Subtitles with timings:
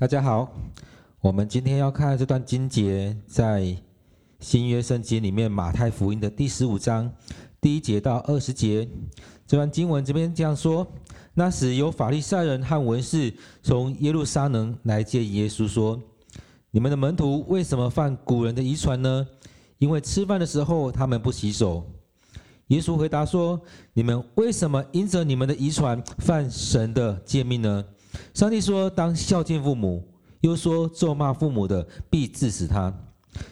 [0.00, 0.48] 大家好，
[1.20, 3.76] 我们今天要看这段经节，在
[4.38, 7.12] 新约圣经里面马太福音的第十五章
[7.60, 8.88] 第一节到二十节。
[9.44, 10.86] 这段经文这边这样说：
[11.34, 16.00] 那时有法利赛人和文士从耶路撒冷来见耶稣，说
[16.70, 19.26] ：“你们的门徒为什么犯古人的遗传呢？
[19.78, 21.84] 因为吃饭的时候他们不洗手。”
[22.68, 23.60] 耶稣回答说
[23.94, 27.84] ：“你们为什么因着你们的遗传犯神的诫命呢？”
[28.34, 30.06] 上帝说：“当孝敬父母。”
[30.40, 32.92] 又说：“咒骂父母的，必治死他。”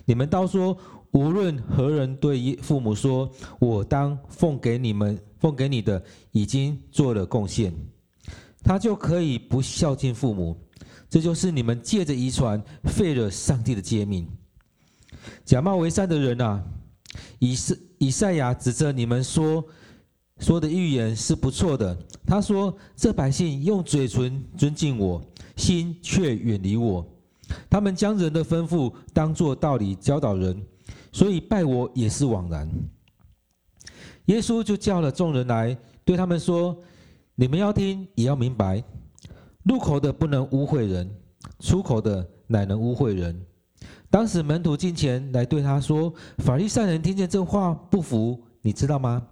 [0.06, 0.77] 你们倒说
[1.12, 7.74] ：“无论何人对父母说，我当奉给你们奉给你的，已经做了贡献，
[8.62, 10.57] 他就可以不孝敬父母。
[11.10, 14.29] 这就是你们借着遗传废了上帝的诫命。
[15.45, 16.65] 假冒为善的人啊，
[17.38, 19.65] 以赛以赛亚指着你们说。”
[20.38, 21.96] 说的预言是不错的。
[22.26, 25.22] 他说：“这百姓用嘴唇尊敬我，
[25.56, 27.06] 心却远离我。
[27.70, 30.60] 他们将人的吩咐当作道理教导人，
[31.12, 32.68] 所以拜我也是枉然。”
[34.26, 36.76] 耶稣就叫了众人来，对他们说
[37.37, 38.82] ：“你们要听，也要明白。
[39.62, 41.09] 入口的不能污秽人，
[41.60, 43.40] 出口的乃能污秽人。”
[44.10, 49.26] 当时门徒进前来对他说：“法利赛人听见这话不服，你知道吗？”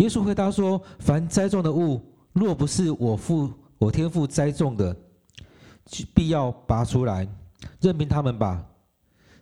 [0.00, 2.00] 耶稣回答说：“凡栽种的物，
[2.32, 4.96] 若不是我父、我天父栽种的，
[6.14, 7.28] 必要拔出来，
[7.82, 8.66] 任凭他们吧。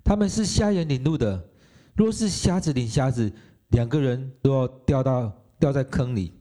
[0.03, 1.49] 他们是瞎眼领路的，
[1.95, 3.33] 若是瞎子领瞎子，
[3.69, 6.33] 两个人都要掉到掉在坑里。”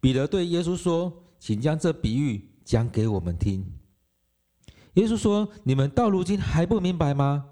[0.00, 3.62] 彼得对耶稣说：“请将这比喻讲给我们听。”
[4.94, 7.44] 耶稣说：“你们到如今还不明白吗？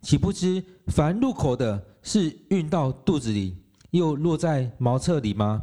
[0.00, 3.58] 岂不知凡入口的，是运到肚子里。”
[3.98, 5.62] 又落在茅厕里吗？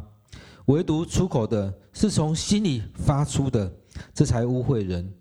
[0.66, 3.70] 唯独出口的是从心里发出的，
[4.14, 5.12] 这才污秽人。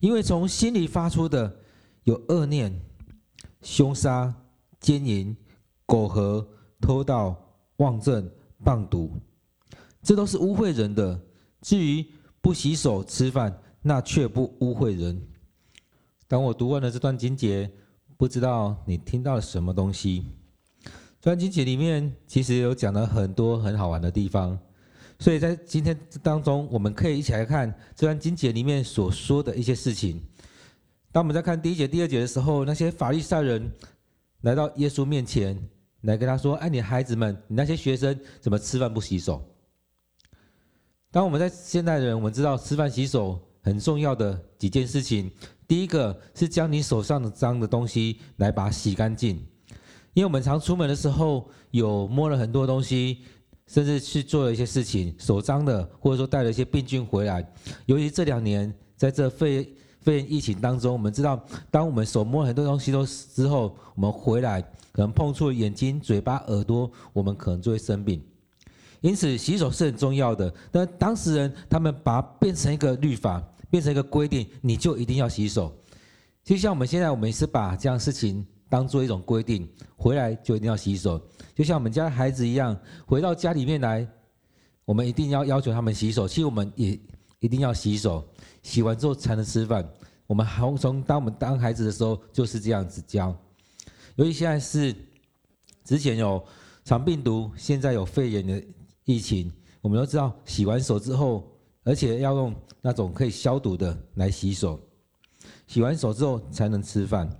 [0.00, 1.60] 因为从心里发出的
[2.04, 2.78] 有恶念、
[3.62, 4.34] 凶杀、
[4.78, 5.34] 奸淫、
[5.86, 6.46] 苟合、
[6.78, 7.34] 偷盗、
[7.78, 8.30] 妄证、
[8.62, 9.10] 谤毒，
[10.02, 11.18] 这都是污秽人的。
[11.62, 12.04] 至于
[12.42, 15.26] 不洗手吃饭，那却不污秽人。
[16.28, 17.70] 当我读完了这段经节，
[18.18, 20.26] 不知道你听到了什么东西？
[21.26, 24.56] 这段经节里面其实有讲了很多很好玩的地方，
[25.18, 30.22] 所以在今天当中，我们可以一起来看这段经节里面所说的一些事情。
[31.10, 33.68] 当我们在看第一节、第二节的时候，那些法利赛人
[34.42, 35.60] 来到耶稣面前，
[36.02, 39.42] 来跟他说：“哎，你孩子们，你那些学生怎么吃饭不洗手？”
[41.10, 45.28] 当我们在现代人，我们知道吃饭洗手很重要的几件事情，
[45.66, 49.44] 第一个是将你手上的脏的东西来把它洗干净。
[50.16, 53.18] 因为我们常出门的时候，有摸了很多东西，
[53.66, 57.46] 甚至去做了一些事情，手脏的，或者说带了一些病菌回来。
[57.84, 61.38] 尤其这两年，在这肺肺炎疫情当中，我们知道，
[61.70, 68.24] 当我们手摸很多东西都之后，我们回来可能碰触眼睛、嘴巴、耳朵，我们可能就会生病。
[69.02, 70.50] 因此，洗手是很重要的。
[70.72, 75.76] 但当时人他们把它变成一个律法，变成一个规定，你就一定要洗手。
[76.42, 78.46] 就像我们现在，我们是把这样事情。
[78.68, 81.20] 当做一种规定，回来就一定要洗手，
[81.54, 84.06] 就像我们家孩子一样，回到家里面来，
[84.84, 86.26] 我们一定要要求他们洗手。
[86.26, 86.98] 其实我们也
[87.38, 88.26] 一定要洗手，
[88.62, 89.88] 洗完之后才能吃饭。
[90.26, 93.34] 我们从从当我们当孩子的时候就是这样子教。
[94.16, 94.94] 由于现在是
[95.84, 96.44] 之前有
[96.84, 98.62] 肠病毒，现在有肺炎的
[99.04, 101.48] 疫情，我们都知道洗完手之后，
[101.84, 104.80] 而且要用那种可以消毒的来洗手，
[105.68, 107.30] 洗完手之后才能吃饭。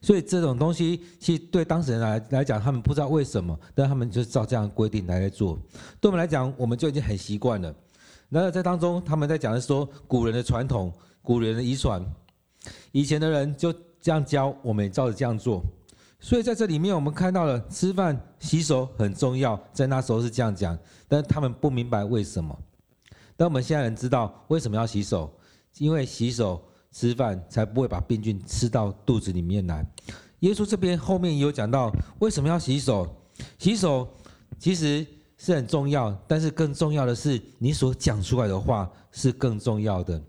[0.00, 5.58] 所以这种东西，其实对当事人来来讲，他们不知道为什么，但他们就照这样规定来来做。
[6.00, 7.74] 对我们来讲，我们就已经很习惯了。
[8.28, 12.04] 然而在当中，他们在讲的是说古人的传统、古人的遗传，
[12.92, 15.62] 以前的人就这样教，我们也照着这样做。
[16.20, 20.78] 所以在这里面，我们看到了吃饭洗手很重要，在那时候是这样讲，
[21.08, 22.56] 但他们不明白为什么。
[23.36, 25.28] 但我们现在人知道为什么要洗手，
[25.78, 26.62] 因为洗手。
[26.98, 29.86] 吃饭才不会把病菌吃到肚子里面来。
[30.40, 33.06] 耶稣这边后面也有讲到为什么要洗手。
[33.56, 34.08] 洗手
[34.58, 35.06] 其实
[35.36, 40.20] 是很重要，但是更重要的是你所讲出来的话是更重要的。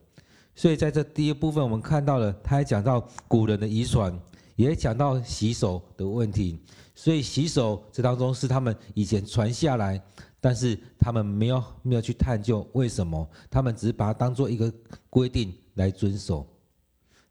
[0.53, 4.15] 所以在这第一部分，我们看到了，他还讲到古人的遗传，
[4.55, 6.59] 也讲到洗手的问题。
[6.93, 9.99] 所以洗手这当中是他们以前传下来，
[10.39, 14.71] 但是他们没有没有去探究为什么，他们只是把它当做一个
[15.09, 16.45] 规定来遵守。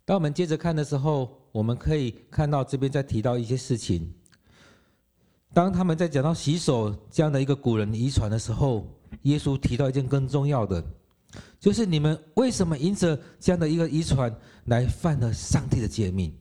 [0.08, 4.10] 当我们接着看的时候，我们可以看到这边在提到一些事情。
[5.52, 8.88] 当他们在讲到洗手这样的一个古人遗传的时候，
[9.24, 10.82] 耶稣提到一件更重要的，
[11.60, 14.34] 就是你们为什么因着这样的一个遗传
[14.64, 16.34] 来犯了上帝的诫命？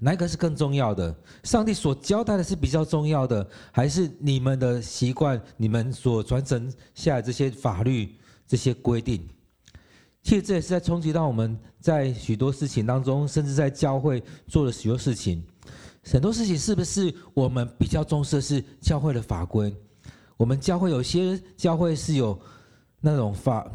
[0.00, 1.16] 哪一个是更重要的？
[1.44, 8.16] 上帝所交代的是比较重要的，还是你们的习惯、你们所传承下来这些法律、
[8.48, 9.28] 这些规定？
[10.22, 15.42] 其实这也是在冲击到我们在许多事情当中，甚至在教会做了许多事情。
[16.04, 19.74] 很多事情是不是我们比较重视的是教会的法规？
[20.36, 22.38] 我们教会有些教会是有
[23.00, 23.70] 那种法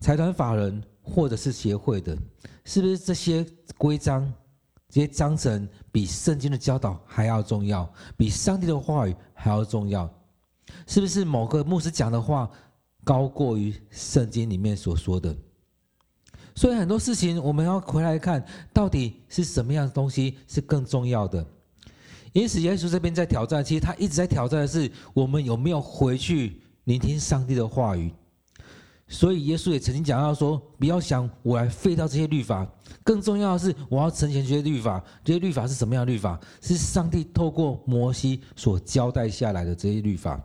[0.00, 2.16] 财团法人或者是协会的，
[2.64, 3.44] 是不是这些
[3.78, 4.32] 规章？
[4.88, 10.08] 这些章程比圣经的教导还要重要，比上帝的话语还要重要，
[10.86, 12.48] 是不是某个牧师讲的话
[13.02, 15.36] 高过于圣经里面所说的？
[16.56, 21.46] 所以很多事情我们要回来看，到底是什么样的东西是更重要的？
[22.32, 28.12] 因此，耶稣这边在挑战，其实他一直在挑战的是我们有没有回去聆听上帝的话语。
[29.08, 32.66] 所以耶稣也曾经讲到说：“不要想我来废掉这些律法，
[33.04, 35.02] 更重要的是我要成全这些律法。
[35.22, 36.40] 这些律法是什么样的律法？
[36.60, 40.44] 是上帝透过摩西所交代下来的这些律法。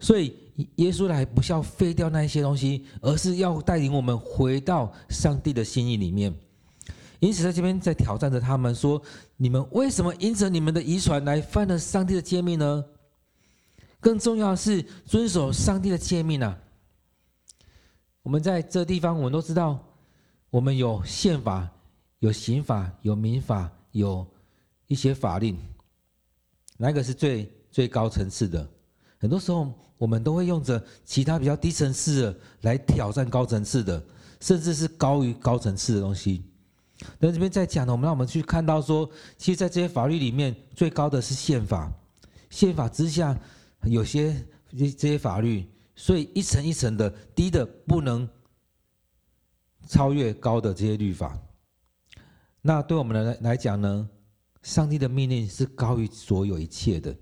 [0.00, 0.34] 所以
[0.76, 6.34] 耶稣来不是要废掉那些东西，而是要带领我们回到上帝的心意里面。
[7.20, 9.00] 因此，在这边在挑战着他们说：
[9.36, 12.84] 你们为什么因着你们的遗传来犯了上帝的诫命呢？
[14.00, 16.58] 更重要的是遵守上帝的诫命啊！”
[18.22, 19.78] 我们在这地方，我们都知道，
[20.50, 21.68] 我们有宪法、
[22.18, 24.26] 有刑法、有民法，有
[24.88, 25.56] 一些法令，
[26.76, 28.68] 哪个是最最高层次的？
[29.18, 29.72] 很多时候，
[30.02, 34.02] 我们都会用着其他比较低层次的来挑战高层次的，
[34.40, 36.42] 甚至是高于高层次的东西。
[37.20, 39.08] 那这边在讲呢，我们让我们去看到说，
[39.38, 41.88] 其实，在这些法律里面，最高的是宪法，
[42.50, 43.38] 宪法之下
[43.84, 44.34] 有些
[44.76, 45.64] 这这些法律。
[45.94, 48.28] 所以一层一层的，低的不能
[49.86, 51.38] 超越高的这些律法。
[52.60, 54.08] 那对我们来来讲呢，
[54.64, 57.16] 上帝的命令是高于所有一切的。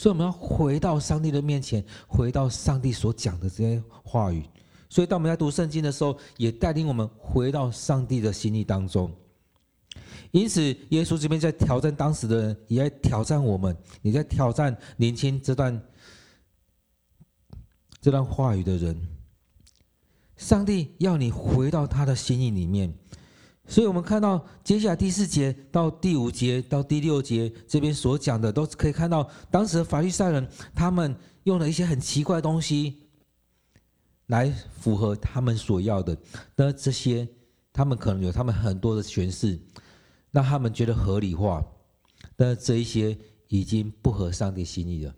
[0.00, 4.42] 所以我们要回到上帝的面前，回到上帝所讲的这些话语。
[4.88, 9.12] 所以当我们在读圣经的时候，也带领我们回到上帝的心意当中。
[10.30, 15.78] 因此，耶稣这边在挑战当时的人，也在挑战我们，也在挑战年轻这段。
[18.00, 18.98] 这段话语的人，
[20.38, 22.90] 上帝要你回到他的心意里面，
[23.70, 31.14] 所以我们看到接下来第四节到第五节到第六节这边所讲的，都是可以看到当时的法利赛人他们
[31.44, 32.96] 用了一些很奇怪的东西
[34.26, 36.18] 来符合他们所要的，
[36.56, 37.26] 那这些
[37.72, 39.56] 他们可能有他们很多的诠释，
[40.32, 41.64] 让他们觉得合理化，
[42.34, 45.14] 但这一些已经不合上帝心意了。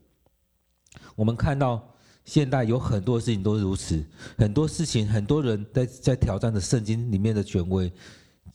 [1.16, 1.88] 我们看到。
[2.24, 4.00] 现代有很多事情都是如此，
[4.38, 7.92] 很多事情，很多人在在挑战着圣经里面的权威，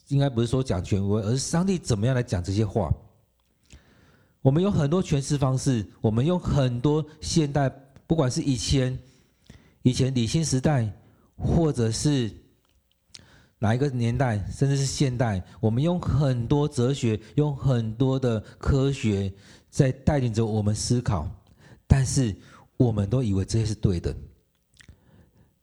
[0.08, 2.94] 应该不是说讲权威，而是上帝怎么样来讲这些话。
[4.42, 7.70] 我们有很多诠释方式，我们用很多现代，
[8.06, 8.98] 不管是以前
[9.82, 10.92] 以前理性时代，
[11.38, 12.32] 或者是
[13.60, 19.34] 哪一个年代，甚至是现代，我们用很多哲学，用很多的科学，
[19.70, 21.30] 在带领着我们思考，
[21.88, 22.36] 但是。
[22.80, 24.16] 我们都以为这些是对的，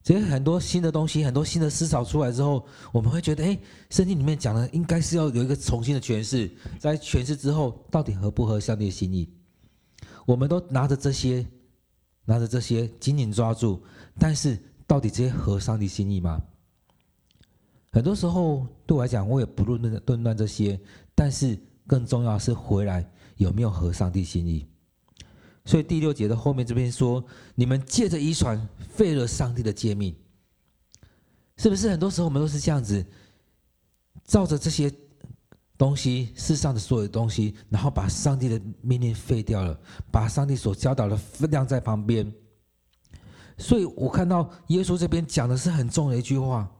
[0.04, 3.58] 其实很多新的东西，很多新的思潮出来之后，我们会觉得，哎，
[3.88, 9.26] 圣经里面讲的应该是要有一个重新的诠释，在诠释之后，到底合不合上帝的心意？
[10.26, 11.46] 我们都拿着这些，
[12.26, 13.82] 拿着这些紧紧抓住，
[14.18, 16.38] 但是到底这些合上帝心意吗？
[17.90, 20.78] 很多时候对我来讲，我也不论论断这些，
[21.14, 24.66] 但是更重要的是回来有没有合上帝心意。
[25.66, 27.24] 所以第六节的后面这边说
[27.56, 30.14] ：“你们借着遗传废了上帝的诫命，
[31.56, 31.88] 是不是？
[31.88, 33.02] 很多时候我们都是这样子，
[34.24, 34.92] 照着这些
[35.78, 39.80] 东西，世上的所有东西，然后把上帝的命令废掉了，
[40.12, 42.30] 把上帝所教导的分量在旁边。
[43.56, 46.70] 所以我看到耶稣这边讲的是很重的一句话，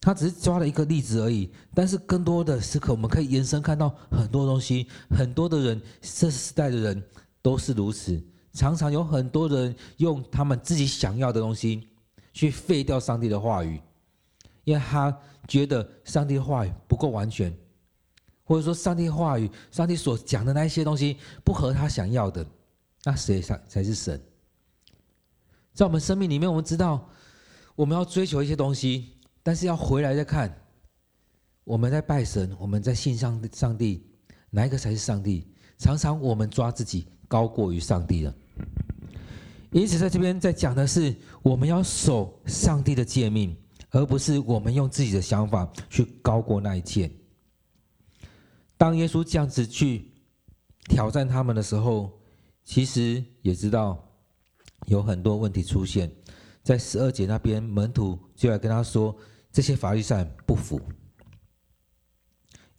[0.00, 7.02] 他只是抓了一个例子而已，但是更多的时刻，我们可以延伸看到很多东西，很多的人，这时代的人。”
[7.42, 8.22] 都是如此，
[8.52, 11.88] 常常有很多人用他们自己想要的东西
[12.32, 13.80] 去废掉上帝的话语，
[14.64, 15.14] 因为他
[15.48, 17.52] 觉得上帝的话语不够完全，
[18.44, 22.46] 或者说上帝话语、上帝所讲的那一些东西不合他想要的，
[23.02, 24.22] 那谁才才是神？
[25.74, 27.08] 在我们生命里面，我们知道
[27.74, 30.54] 我们要追求一些东西，但是要回来再看，
[31.64, 34.06] 我们在拜神，我们在信上上帝，
[34.50, 35.48] 哪一个才是上帝？
[35.78, 37.08] 常常我们抓自己。
[37.32, 38.34] 高过于上帝了，
[39.70, 43.56] 因此，在这边在讲的是，我们要守上帝的诫命，
[43.88, 47.10] 而不是我们用自己的想法去高过那一切。
[48.76, 50.12] 当耶稣这样子去
[50.90, 52.12] 挑战他们的时候，
[52.64, 53.96] 其实也知道
[54.84, 56.12] 有很多问题出现。
[56.62, 59.16] 在十二节那边，门徒就来跟他说，
[59.50, 60.78] 这些法律上不符。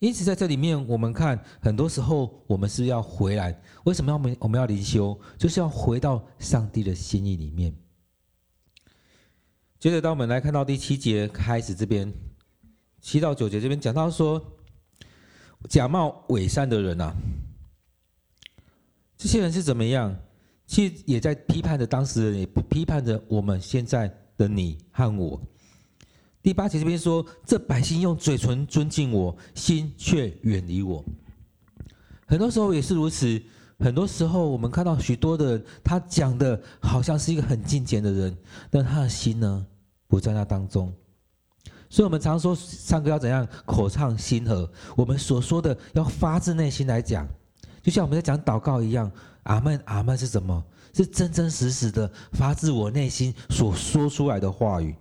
[0.03, 3.57] 因此，在这里面，我们看很多时候，我们是要回来。
[3.85, 5.17] 为什么要我们我们要灵修？
[5.37, 7.73] 就是要回到上帝的心意里面。
[9.79, 12.13] 接着，当我们来看到第七节开始这边，
[12.99, 14.45] 七到九节这边讲到说，
[15.69, 17.15] 假冒伪善的人啊，
[19.17, 20.13] 这些人是怎么样？
[20.67, 25.41] 其实也在批判着当时人，也批判着我们现在的你和我。
[26.43, 31.03] 第八节这边说：“这百姓用嘴唇尊敬我，心却远离我。”
[32.27, 33.41] 很多时候也是如此。
[33.79, 38.37] 很多时候，我们看到许多的，他讲的好像是一个很敬虔的人，
[38.69, 39.65] 但他的心呢，
[40.07, 40.93] 不在那当中。
[41.89, 43.47] 所以，我们常说唱歌要怎样？
[43.65, 44.69] 口唱心和。
[44.95, 47.27] 我们所说的要发自内心来讲，
[47.81, 49.09] 就像我们在讲祷告一样。
[49.43, 50.63] 阿门，阿门是什么？
[50.93, 54.95] 是真真实实的发自我内心所说出来的话语。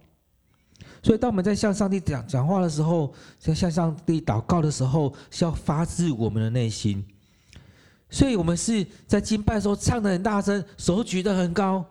[1.03, 7.05] 所以，当我们在向上帝讲讲话的时候，在向上帝祷告的时候，是要发自我们的内心。
[8.09, 11.85] 所以，我们是在敬拜的时候唱得很大声，手举得很高，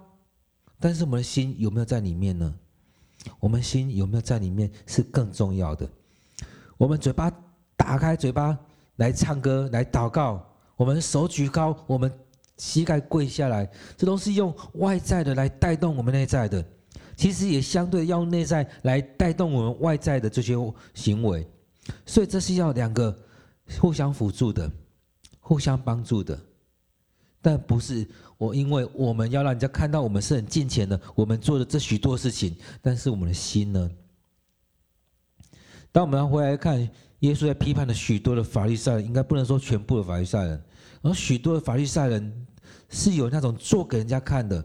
[0.80, 2.53] 但是我们的心有没有在里面呢？
[3.39, 5.88] 我们心有没有在里面是更重要的。
[6.77, 7.32] 我们嘴巴
[7.75, 8.58] 打开，嘴巴
[8.96, 10.41] 来唱歌，来祷告，
[10.75, 12.12] 我们手举高，我们
[12.58, 16.65] 膝盖跪下来，这都是用外在的来带动我们内在的。
[17.15, 20.56] 其实也相对要内在来带动我们外在的这些
[20.94, 21.48] 行为，
[22.06, 23.15] 所以这是要两个
[23.80, 24.72] 互相辅助的、
[25.39, 26.39] 互相帮助的，
[27.41, 33.91] 但不是我，因为我们要让人家看到我们是很敬虔的，我们做的这许多事情，但是我们的心呢？
[35.91, 36.80] 当我们回来看
[37.20, 40.63] 耶稣在批判的许多的法利赛人，应该不能说全部的法利赛人，
[41.01, 42.48] 而许多的法利赛人
[42.89, 44.60] 是有那种做给人家看的，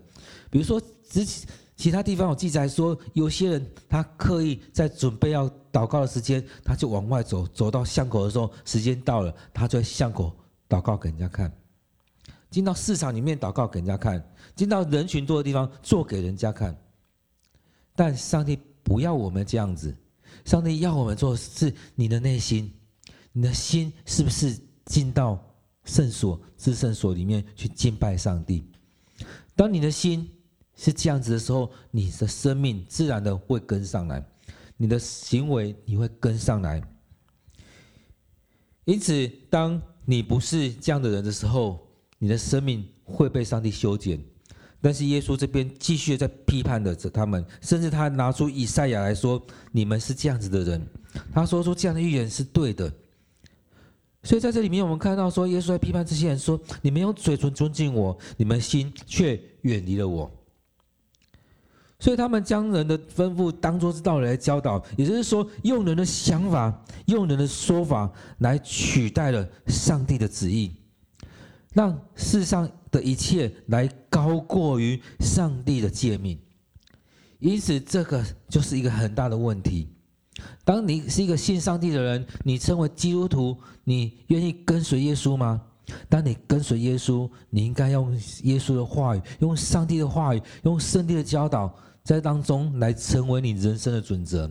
[0.48, 1.46] 比如说之前。
[1.76, 10.34] 其他地方有记载说，有些人他刻意在准备要祷告的时间，他就往外走，走到巷口的时候，时间到了，他就在巷口
[10.70, 11.50] 祷告给人家看；
[12.50, 14.18] 进到市场里面祷告给人家看；
[14.54, 16.74] 进到人群多的地方做给人家看。
[17.94, 19.94] 但上帝不要我们这样子，
[20.46, 22.72] 上帝要我们做的是你的内心，
[23.32, 25.38] 你的心是不是进到
[25.84, 28.66] 圣所、至圣所里面去敬拜上帝？
[29.54, 30.26] 当你的心。
[30.76, 34.24] 是这样子的时候，你的生命自然的会跟上来，
[34.76, 36.82] 你的行为你会跟上来。
[38.84, 41.84] 因此，当你不是这样的人的时候，
[42.18, 44.22] 你的生命会被上帝修剪。
[44.80, 50.86] 但是耶稣这边继续在批判的着他们，甚至他拿出以赛亚来说：“你们是这样子的人。”
[51.32, 52.92] 他说出这样的预言是对的。
[54.22, 60.30] 所以在这里面，我们看到说，耶稣在批判这些人说：“你们用嘴唇尊敬我，你们心却远离了我。”
[62.06, 66.72] 所以他们将人的吩咐当作是道理来教导，也就是说，用人的想法、
[67.06, 68.08] 用人的说法
[68.38, 70.72] 来取代了上帝的旨意，
[71.74, 76.38] 让世上的一切来高过于上帝的诫命。
[77.40, 79.88] 因此，这个就是一个很大的问题。
[80.64, 85.60] 当你是一个信上帝的人，你称为基督徒，你愿意跟随耶稣吗？
[86.08, 88.12] 当你跟随耶稣，你应该用
[88.44, 91.74] 耶稣的话语，用上帝的话语，用圣经的教导。
[92.06, 94.48] 在当中来成为你人生的准则，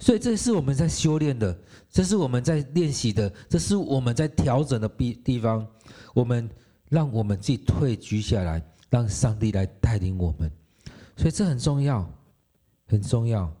[0.00, 1.54] 所以这是我们在修炼的，
[1.90, 5.66] 这是我们在练习的，这是我们在调整的地地方。
[6.14, 6.48] 我们
[6.88, 10.50] 让我们自己退居下来，让上帝来带领我们，
[11.18, 12.10] 所以这很重要，
[12.86, 13.54] 很重要。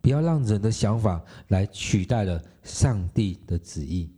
[0.00, 4.10] 不要让人的想法来取代了上帝的旨意。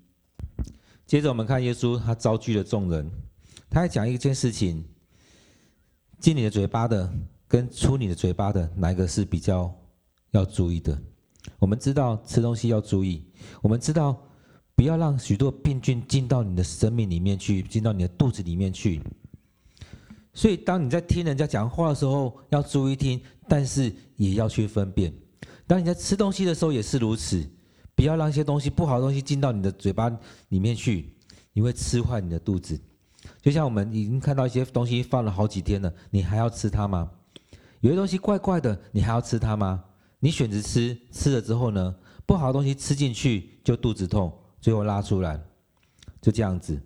[1.07, 3.11] 接着我们看耶稣，他招聚了众人，
[3.69, 4.85] 他还讲一件事情：
[6.21, 7.12] 进你的嘴巴的。
[7.54, 9.73] 跟出你的嘴巴的哪一个是比较
[10.32, 11.00] 要注意的？
[11.61, 13.25] 我们知道吃东西要注意，
[13.62, 14.20] 我们知道
[14.75, 19.00] 不要让许多病菌进到你的生命里面去，进到你的肚子里面去。
[20.32, 25.14] 所以，当你在听人家讲话的时候，要注意听，但是也要去分辨。
[25.64, 27.49] 当你在吃东西的时候也是如此，
[27.94, 30.11] 不要让一些东西不好的东西进到你的嘴巴
[30.49, 31.14] 里面去，
[31.52, 32.76] 你会吃坏你的肚子。
[33.40, 37.08] 就像我们已经看到一些东西放了好几天了，你还要吃它吗？
[37.84, 39.84] 有些东西怪怪的，你还要吃它吗？
[40.18, 45.38] 你选择吃，吃了之后呢，不好的东西吃进去就肚子痛，最后拉出来，
[46.18, 46.80] 就这样子。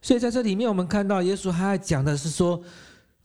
[0.00, 2.58] 所以在这里面，我们看到耶稣还讲的是说，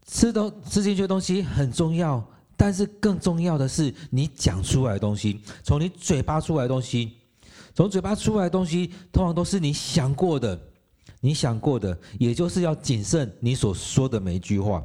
[0.06, 2.22] 吃东吃进去的东西很重要，
[2.54, 7.12] 但是更重要的是你讲出来的东西，从你嘴巴出来的东西，
[7.74, 10.60] 从嘴巴出来的东西，通常都是你想过的，
[11.22, 14.84] 你想过的，也就是要谨慎你所说的每一句话。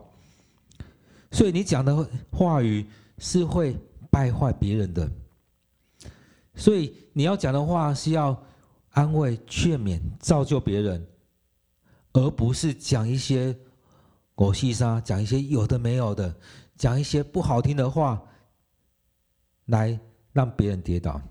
[1.32, 2.86] 所以你讲的话语
[3.18, 3.78] 是会
[4.10, 5.10] 败坏别人的，
[6.56, 8.42] 所以你要讲的话是要
[8.92, 11.08] 安慰、劝勉、造就别人，
[12.14, 13.58] 而不是讲一些。
[14.36, 16.34] 我细沙讲一些有的没有的，
[16.78, 18.24] 讲一些不好听的话，
[19.66, 20.00] 来
[20.32, 21.22] 让别人跌倒，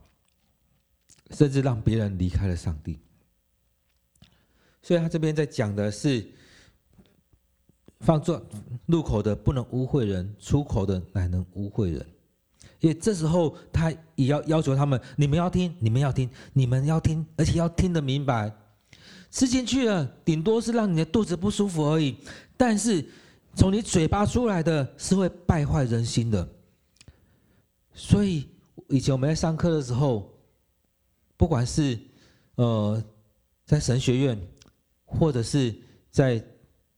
[1.30, 2.98] 甚至让别人离开了上帝。
[4.82, 6.30] 所以他这边在讲的是，
[8.00, 8.40] 放作
[8.86, 12.06] 入口的不能污秽人，出口的乃能污秽人。
[12.80, 18.52] 因为这时候他也要要求他们：你们要听，你们要听，你们要听，而且要听得明白。
[19.30, 22.16] 吃进去了，顶多是让你的肚子不舒服而已。
[22.56, 23.04] 但是
[23.54, 26.48] 从你嘴巴出来的是会败坏人心的。
[27.92, 28.48] 所以
[28.88, 30.32] 以前我们在上课的时候，
[31.36, 31.98] 不管是
[32.54, 33.02] 呃
[33.66, 34.40] 在神学院，
[35.04, 35.74] 或者是
[36.10, 36.42] 在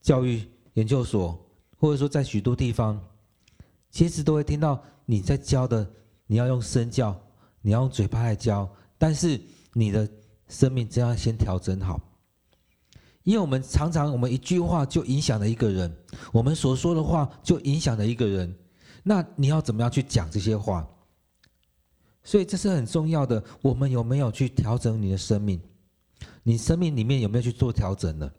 [0.03, 0.43] 教育
[0.75, 1.39] 研究所，
[1.79, 3.01] 或者说在许多地方，
[3.91, 5.89] 其实都会听到你在教的，
[6.27, 7.19] 你要用身教，
[7.61, 9.41] 你要用嘴巴来教，但是
[9.73, 10.09] 你的
[10.49, 12.01] 生命这样先调整好。
[13.23, 15.95] 因为我们常常，我们一句话就影响了一个人，
[16.33, 18.53] 我们所说的话就影响了一个人。
[19.03, 20.89] 那你要怎么样去讲这些话？
[22.23, 23.43] 所以这是很重要的。
[23.63, 25.61] 我们有没有去调整你的生命？
[26.43, 28.31] 你生命里面有没有去做调整呢？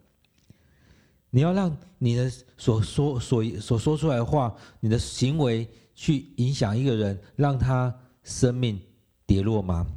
[1.32, 8.80] 你要让你的所说所所说出来的话，你的行为去影响一个人，让他生命
[9.26, 9.88] 跌落吗？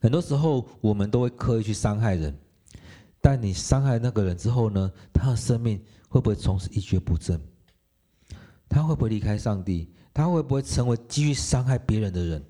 [0.00, 2.38] 很多时候，我们都会刻意去伤害人。
[3.20, 4.92] 但你伤害那个人之后呢？
[5.12, 7.40] 他的生命会不会从此一蹶不振？
[8.68, 9.88] 他会不会离开上帝？
[10.12, 12.44] 他会不会成为继续伤害别人的人？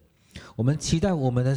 [0.57, 1.57] 我们期待我们的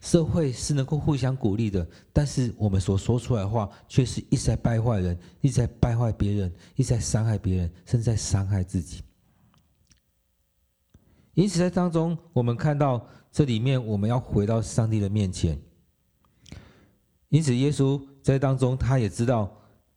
[0.00, 9.02] 社会是能够互相鼓励的，但是我们所说出来的话却是一直在败坏人，一直在败坏别人，一直在伤害别人，甚至在伤害自己。
[11.34, 15.58] 因此，在当中，我们看到这里面，我们要回到上帝的面前。
[17.28, 18.00] 因此，耶稣。
[18.22, 19.50] 在当中，他也知道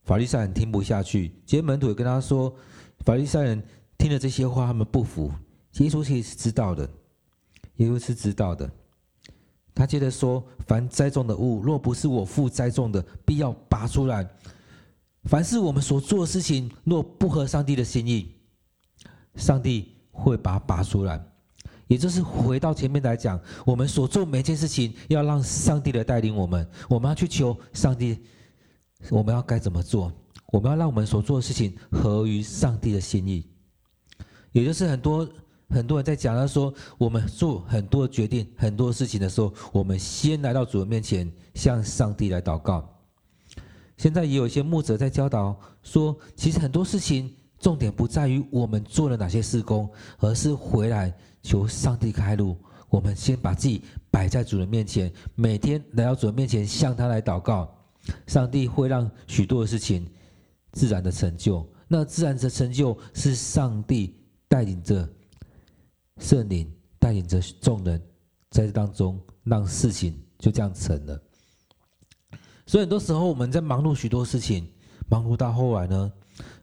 [0.04, 1.34] 法利赛人听不下去。
[1.46, 2.56] 其实门徒也跟他说，
[3.02, 3.62] 法利赛人
[3.98, 5.30] 听了这些话，他们不服。
[5.80, 6.90] 耶稣其实是知道的，
[7.76, 8.72] 耶稣是知道的。
[9.76, 14.24] 他接着说：“凡栽种的物，若不是我父栽种的，必要拔出来；
[15.24, 18.36] 凡是我们所做的事情，若不合上帝的心意，
[19.36, 21.24] 上帝会把它拔出来。”
[21.88, 26.68] 也就是回到前面来讲，我们所做每件事情，要让上帝来带领我们。
[26.90, 28.18] 我们要去求上帝，
[29.10, 30.12] 我们要该怎么做？
[30.52, 33.46] 我们要让我们所做的事情合于上帝的心意。
[34.52, 35.28] 也就是很多
[35.74, 42.88] 很多人在讲，他说我们做很多决定、很多事情的时候，我们先来到主的面前，向上帝来祷告。
[43.98, 51.14] 现在也有一些牧者在教导说，其实很多事情重点不在于我们做了哪些事工，而是回来。
[51.46, 52.56] 求上帝开路，
[52.88, 57.70] 我们先把自己摆在主人面前，每天来到主人面前向他来祷告，
[58.28, 60.10] 上帝会让许多的事情
[60.72, 61.70] 自然的成就。
[61.86, 64.16] 那自然的成就是上帝
[64.48, 65.06] 带领着
[66.18, 68.02] 圣灵带领着众人
[68.50, 71.22] 在这当中，让事情就这样成了。
[72.66, 74.68] 所以很多时候我们在忙碌许多事情，
[75.10, 76.12] 忙碌到后来呢，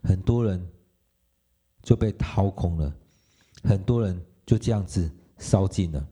[0.03, 0.65] 很多人
[1.81, 2.93] 就被掏空了，
[3.63, 4.19] 很多人。
[4.43, 6.07] 就这样子烧尽了，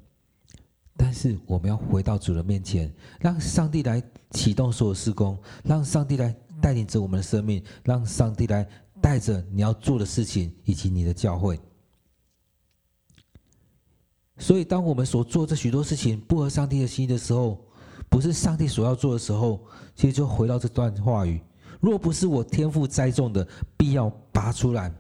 [0.96, 8.66] 但是我们要回到主的面前，让上帝来启动所有事工，让上帝来带领着我们的生命，让上帝来
[9.02, 11.60] 带着你要做的事情以及你的教会。
[14.40, 17.64] 所以，当我们所做这许多事情不合上帝的心意的时候，
[18.10, 21.40] 不是上帝所要做的时候，其实就回到这段话语：
[21.80, 23.48] 若不是我天赋栽种的，
[23.78, 24.92] 必要拔出来。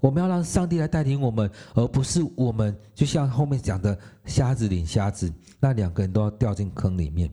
[0.00, 7.30] 我们要让上帝来带领我们，而不是我们就像后面讲的瞎子领瞎子，那两个人都要掉进坑里面。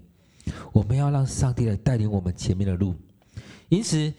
[0.71, 2.93] 我们要让上帝来带领我们前面的路。
[3.69, 4.13] 因此，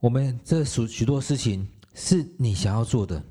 [0.00, 3.22] 我们这许许多事情是你想要做的，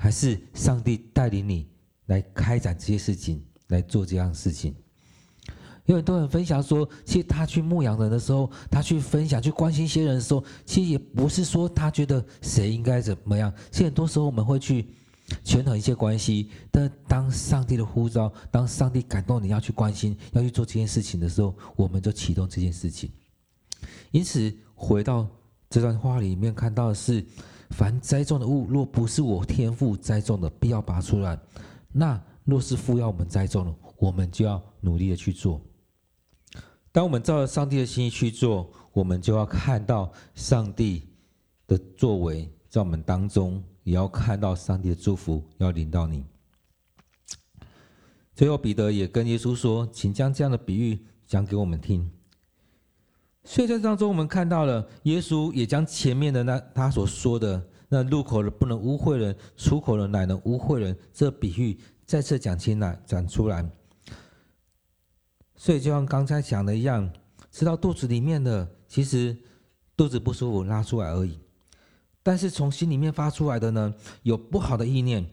[0.00, 1.68] 还是上帝带领你
[2.06, 4.74] 来开展这些事情，来做这样的事情？
[5.84, 13.52] 有很多人分享说，其实他去牧羊人的时候，他去分享、去关心一些人的时候，其实也不是说他觉得谁应该怎么样。
[13.70, 14.86] 其实很多时候我们会去
[15.44, 23.10] 权衡一些关系，但当上帝的呼召，当上帝感动你要去关心、要去做这件事情的时候，我们就启动这件事情。
[24.12, 25.28] 因此，回到
[25.68, 27.22] 这段话里面看到的是：
[27.70, 31.36] 凡栽种的物，若不是我天父栽种的，必要拔出来；
[31.92, 35.60] 那若是父要我们栽种的，我们就要努力的去做。
[36.92, 41.08] 当我们照着上帝的心意去做，我们就要看到上帝
[41.66, 46.24] 的作为在我们当中，也要看到上帝的祝福要临到你。
[48.34, 52.10] 最后，彼得也跟耶稣说：“请将这样的比喻讲给我们听。”
[53.44, 63.68] 所以在当中，我们看到了耶稣也将前面的那他所说的“那入口的不能污秽人，出口的乃能污秽人”这比喻再次讲清来讲出来。
[65.56, 67.10] 所以就像刚才讲的一样，
[67.50, 69.36] 吃到肚子里面的，其实
[69.96, 71.38] 肚子不舒服拉出来而已；
[72.22, 75.26] 但是从心里面发出来的呢，有不好的意念。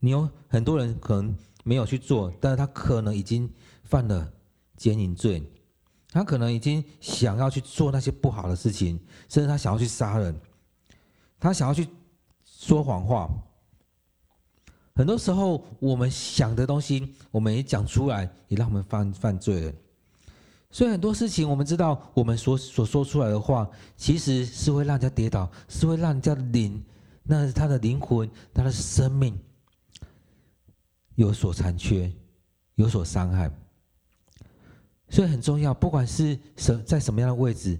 [0.00, 3.48] 你有很多人可能没有去做，但是他可能已经
[3.84, 4.32] 犯了
[4.76, 5.42] 奸淫罪。
[6.10, 10.34] 他可能已经想要去做那些不好的事情，甚至他想要去杀人，
[11.38, 11.86] 他想要去
[12.44, 13.28] 说谎话。
[14.94, 19.72] 很多时候，我们想的东西，我们也讲出来，也让我们犯犯罪了。
[20.70, 26.82] 所以很多事情，我们知道，我们所所说出来的话，其实是会让人家跌倒，是会让人家灵，
[27.22, 29.38] 那他的灵魂，他的生命
[31.14, 32.12] 有所残缺，
[32.74, 33.50] 有所伤害。
[35.10, 37.78] 所以很重要，不管是什在什么样的位置，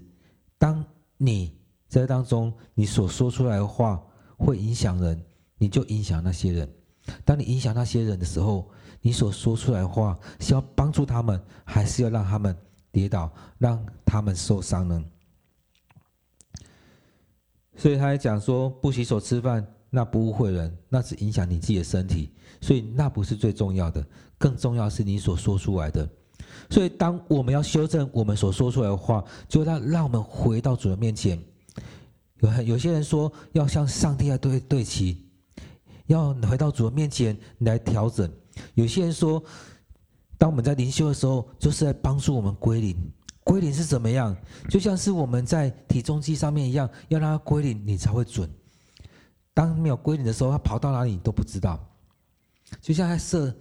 [0.57, 0.83] 当
[1.17, 1.55] 你
[1.87, 4.03] 在当中，你所说出来的话
[4.37, 5.23] 会影响人，
[5.57, 6.69] 你就影响那些人。
[7.25, 8.69] 当你影响那些人的时候，
[9.01, 12.55] 你所说出来的话是要帮助他们，还是要让他们
[12.91, 15.03] 跌倒，让他们受伤呢？
[17.75, 24.05] 所以他还讲说，不洗手吃饭，那不污秽人，那只影响你自己的身体，所以那不是最重要的，
[24.37, 26.07] 更重要是你所说出来的。
[26.69, 31.41] 所以，当我们要修正我们所说出来的话，就让让我们回到主的面前。
[32.41, 35.27] 有很有些人说要向上帝来对对齐，
[36.05, 38.31] 要回到主的面前来调整。
[38.75, 39.43] 有些人说，
[40.37, 42.95] 当我们在灵修的时候，就是在帮助我们归零。
[43.43, 44.37] 归零是怎么样？
[44.69, 48.47] 就像是我们在体重机上面一样，要让它归零，你才会准。
[49.55, 51.83] 当没有归零的时候，它跑到哪里你都不知道。
[52.79, 53.51] 就像在射。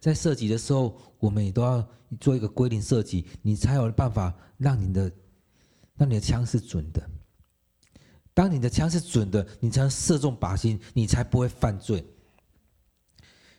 [0.00, 1.86] 在射击的时候，我们也都要
[2.20, 5.10] 做一个归零设计，你才有办法让你的
[5.96, 7.02] 让你的枪是准的。
[8.32, 12.04] 当你的枪是准的，你才能射中靶心，你才不会犯罪。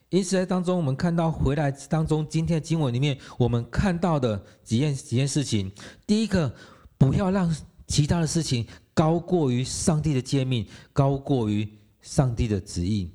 [0.08, 5.70] 因此，在当中我们看到回来当中，今天的经文里面，我们看到的几件几件事情。
[6.08, 6.56] 第一个，
[6.98, 7.54] 不要让
[7.86, 11.68] 其他的事情高过于上帝的诫命，高过于
[12.02, 13.12] 上帝的旨意。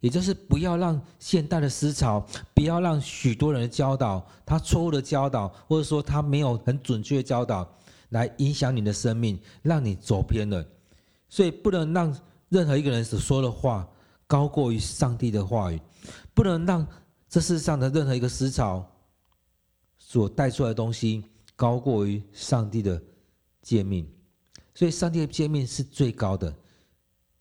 [0.00, 7.68] 也就是不要让现代的思潮，不要让许多人的教导，他错误的教导，或者说他没有很准确的教导，
[8.10, 10.64] 来影响你的生命，让你走偏了。
[11.28, 12.16] 所以不能让
[12.48, 13.86] 任何一个人所说的话
[14.26, 15.80] 高过于上帝的话语，
[16.32, 16.86] 不能让
[17.28, 18.86] 这世上的任何一个思潮
[19.98, 21.24] 所带出来的东西
[21.56, 23.02] 高过于上帝的
[23.62, 24.08] 诫命。
[24.74, 26.54] 所以上帝的诫命是最高的。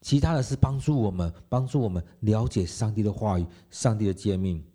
[0.08, 4.66] 其他的是帮助我们，帮助我们了解上帝的话语、上帝的诫命。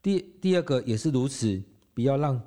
[0.00, 2.42] 第第二个也是如此，不要让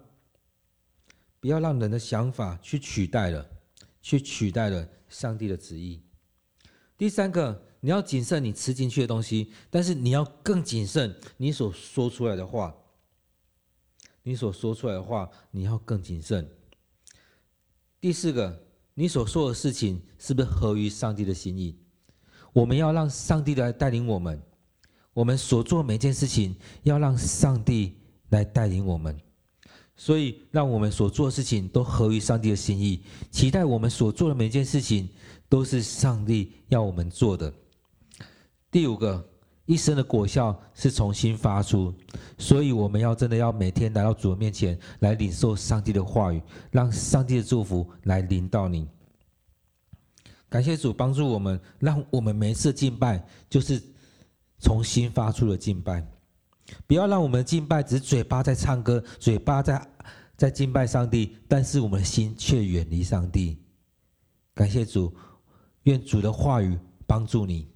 [1.39, 3.47] 不要让人的想法去取代了，
[4.01, 6.01] 去取代了上帝的旨意。
[6.97, 12.75] 第三个，你要谨慎你吃进去的东西，但是你要更谨慎你所说出来的话。
[14.23, 16.49] 你所说出来的话，你要更谨慎。
[18.01, 18.66] 第四个。
[18.99, 21.77] 你所说的事情是不是合于上帝的心意？
[22.51, 24.41] 我们要让上帝来带领我们，
[25.13, 27.93] 我们所做每件事情要让上帝
[28.29, 29.15] 来带领我们。
[29.95, 35.07] 所以，让我们所做的事情都合于上帝的心意，期待我们所做的每件事情
[35.47, 37.53] 都是上帝要我们做的。
[38.71, 39.37] 第五个。
[39.67, 41.93] 一生的果效是重新发出，
[42.38, 48.88] 所以我们要真的要每天来到主的面前来领受上帝的话语，让上帝的祝福来临到你。
[50.47, 53.84] 感谢主帮助我们，让我们每一次敬拜就是
[54.60, 56.01] 重新发出的敬拜，
[56.88, 59.86] 不要让我们敬拜只是嘴巴在唱歌，嘴巴在
[60.38, 63.58] 在敬拜上帝，但是我们的心却远离上帝。
[64.53, 65.13] 感谢主，
[65.84, 67.67] 愿主的话语帮助你。